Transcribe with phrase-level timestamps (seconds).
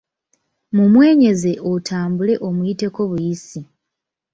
[0.75, 3.59] Mumwenyeze otambule omuyiteko buyisi.